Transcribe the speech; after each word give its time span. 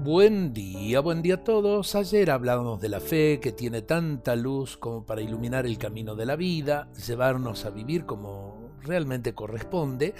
Buen 0.00 0.54
día, 0.54 1.00
buen 1.00 1.22
día 1.22 1.34
a 1.34 1.44
todos. 1.44 1.96
Ayer 1.96 2.30
hablábamos 2.30 2.80
de 2.80 2.88
la 2.88 3.00
fe 3.00 3.40
que 3.40 3.50
tiene 3.50 3.82
tanta 3.82 4.36
luz 4.36 4.76
como 4.76 5.04
para 5.04 5.22
iluminar 5.22 5.66
el 5.66 5.76
camino 5.76 6.14
de 6.14 6.24
la 6.24 6.36
vida, 6.36 6.88
llevarnos 7.04 7.64
a 7.64 7.70
vivir 7.70 8.06
como 8.06 8.76
realmente 8.80 9.34
corresponde 9.34 10.14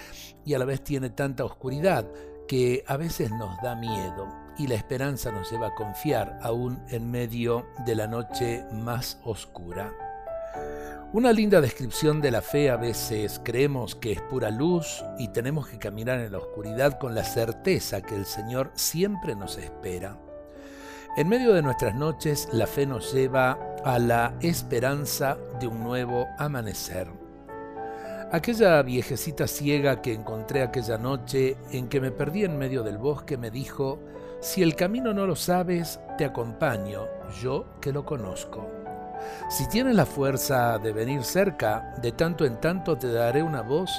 y 0.44 0.54
a 0.54 0.58
la 0.58 0.64
vez 0.64 0.82
tiene 0.82 1.10
tanta 1.10 1.44
oscuridad 1.44 2.10
que 2.48 2.82
a 2.88 2.96
veces 2.96 3.30
nos 3.30 3.62
da 3.62 3.76
miedo 3.76 4.26
y 4.58 4.66
la 4.66 4.74
esperanza 4.74 5.30
nos 5.30 5.48
lleva 5.48 5.68
a 5.68 5.74
confiar 5.76 6.40
aún 6.42 6.82
en 6.88 7.08
medio 7.08 7.64
de 7.86 7.94
la 7.94 8.08
noche 8.08 8.64
más 8.72 9.20
oscura. 9.22 9.94
Una 11.10 11.32
linda 11.32 11.62
descripción 11.62 12.20
de 12.20 12.30
la 12.30 12.42
fe 12.42 12.68
a 12.68 12.76
veces 12.76 13.40
creemos 13.42 13.94
que 13.94 14.12
es 14.12 14.20
pura 14.20 14.50
luz 14.50 15.02
y 15.18 15.28
tenemos 15.28 15.66
que 15.66 15.78
caminar 15.78 16.20
en 16.20 16.32
la 16.32 16.36
oscuridad 16.36 16.98
con 16.98 17.14
la 17.14 17.24
certeza 17.24 18.02
que 18.02 18.14
el 18.14 18.26
Señor 18.26 18.72
siempre 18.74 19.34
nos 19.34 19.56
espera. 19.56 20.18
En 21.16 21.30
medio 21.30 21.54
de 21.54 21.62
nuestras 21.62 21.94
noches 21.94 22.46
la 22.52 22.66
fe 22.66 22.84
nos 22.84 23.14
lleva 23.14 23.58
a 23.86 23.98
la 23.98 24.34
esperanza 24.42 25.38
de 25.58 25.66
un 25.66 25.82
nuevo 25.82 26.26
amanecer. 26.36 27.08
Aquella 28.30 28.82
viejecita 28.82 29.46
ciega 29.46 30.02
que 30.02 30.12
encontré 30.12 30.60
aquella 30.60 30.98
noche 30.98 31.56
en 31.72 31.88
que 31.88 32.02
me 32.02 32.10
perdí 32.10 32.44
en 32.44 32.58
medio 32.58 32.82
del 32.82 32.98
bosque 32.98 33.38
me 33.38 33.50
dijo, 33.50 33.98
si 34.40 34.62
el 34.62 34.76
camino 34.76 35.14
no 35.14 35.26
lo 35.26 35.36
sabes, 35.36 36.00
te 36.18 36.26
acompaño, 36.26 37.06
yo 37.40 37.64
que 37.80 37.92
lo 37.92 38.04
conozco. 38.04 38.78
Si 39.48 39.68
tienes 39.68 39.94
la 39.94 40.06
fuerza 40.06 40.78
de 40.78 40.92
venir 40.92 41.24
cerca, 41.24 41.94
de 42.00 42.12
tanto 42.12 42.44
en 42.44 42.60
tanto 42.60 42.96
te 42.96 43.12
daré 43.12 43.42
una 43.42 43.62
voz, 43.62 43.90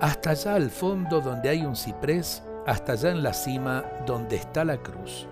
hasta 0.00 0.30
allá 0.30 0.54
al 0.54 0.70
fondo 0.70 1.20
donde 1.20 1.48
hay 1.48 1.64
un 1.64 1.76
ciprés, 1.76 2.42
hasta 2.66 2.92
allá 2.92 3.10
en 3.10 3.22
la 3.22 3.32
cima 3.32 3.84
donde 4.06 4.36
está 4.36 4.64
la 4.64 4.78
cruz. 4.78 5.26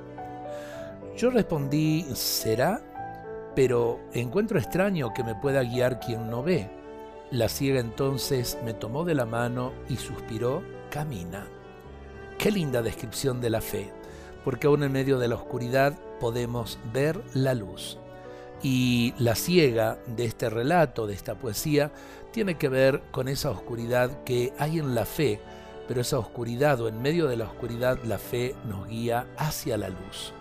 Yo 1.17 1.31
respondí, 1.31 2.03
¿será? 2.15 2.81
Pero 3.55 4.01
encuentro 4.13 4.59
extraño 4.59 5.13
que 5.13 5.25
me 5.25 5.35
pueda 5.35 5.63
guiar 5.63 6.01
quien 6.01 6.31
no 6.31 6.43
ve. 6.43 6.71
La 7.31 7.49
ciega 7.49 7.81
entonces 7.81 8.59
me 8.65 8.73
tomó 8.73 9.05
de 9.05 9.15
la 9.15 9.27
mano 9.27 9.73
y 9.89 9.97
suspiró, 9.97 10.63
camina. 10.91 11.47
Qué 12.39 12.51
linda 12.51 12.83
descripción 12.83 13.41
de 13.41 13.51
la 13.51 13.61
fe, 13.61 13.93
porque 14.45 14.69
aún 14.69 14.83
en 14.83 14.93
medio 14.93 15.19
de 15.19 15.29
la 15.29 15.35
oscuridad 15.35 15.95
podemos 16.21 16.79
ver 16.93 17.21
la 17.35 17.55
luz. 17.55 17.99
Y 18.63 19.15
la 19.19 19.35
ciega 19.35 19.99
de 20.07 20.25
este 20.25 20.51
relato, 20.51 21.07
de 21.07 21.15
esta 21.15 21.37
poesía, 21.37 21.93
tiene 22.33 22.57
que 22.57 22.69
ver 22.69 23.03
con 23.11 23.29
esa 23.29 23.51
oscuridad 23.51 24.25
que 24.25 24.53
hay 24.59 24.79
en 24.79 24.95
la 24.95 25.05
fe, 25.05 25.41
pero 25.87 26.01
esa 26.01 26.19
oscuridad 26.19 26.81
o 26.81 26.89
en 26.89 27.01
medio 27.01 27.27
de 27.27 27.37
la 27.37 27.45
oscuridad 27.45 27.99
la 28.05 28.19
fe 28.19 28.55
nos 28.67 28.87
guía 28.89 29.27
hacia 29.37 29.77
la 29.77 29.89
luz. 29.89 30.33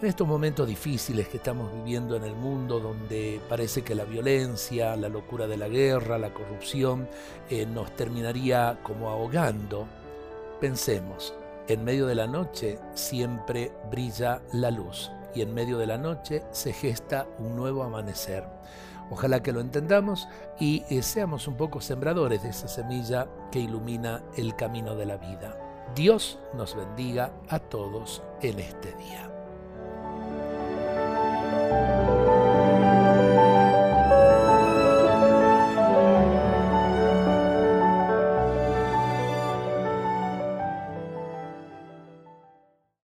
En 0.00 0.08
estos 0.08 0.26
momentos 0.26 0.66
difíciles 0.66 1.28
que 1.28 1.36
estamos 1.36 1.72
viviendo 1.72 2.16
en 2.16 2.24
el 2.24 2.34
mundo, 2.34 2.80
donde 2.80 3.40
parece 3.48 3.82
que 3.82 3.94
la 3.94 4.04
violencia, 4.04 4.96
la 4.96 5.08
locura 5.08 5.46
de 5.46 5.56
la 5.56 5.68
guerra, 5.68 6.18
la 6.18 6.34
corrupción 6.34 7.08
eh, 7.48 7.66
nos 7.66 7.94
terminaría 7.94 8.80
como 8.82 9.08
ahogando, 9.08 9.86
pensemos, 10.60 11.34
en 11.68 11.84
medio 11.84 12.06
de 12.06 12.16
la 12.16 12.26
noche 12.26 12.78
siempre 12.94 13.70
brilla 13.90 14.42
la 14.52 14.72
luz 14.72 15.10
y 15.34 15.42
en 15.42 15.54
medio 15.54 15.78
de 15.78 15.86
la 15.86 15.98
noche 15.98 16.42
se 16.50 16.72
gesta 16.72 17.26
un 17.38 17.56
nuevo 17.56 17.82
amanecer. 17.82 18.44
Ojalá 19.10 19.42
que 19.42 19.52
lo 19.52 19.60
entendamos 19.60 20.28
y 20.58 20.84
eh, 20.88 21.02
seamos 21.02 21.46
un 21.46 21.56
poco 21.56 21.80
sembradores 21.80 22.42
de 22.42 22.50
esa 22.50 22.68
semilla 22.68 23.28
que 23.50 23.60
ilumina 23.60 24.22
el 24.36 24.56
camino 24.56 24.94
de 24.94 25.06
la 25.06 25.16
vida. 25.16 25.58
Dios 25.94 26.38
nos 26.54 26.74
bendiga 26.74 27.32
a 27.48 27.58
todos 27.58 28.22
en 28.40 28.58
este 28.58 28.92
día. 28.94 29.31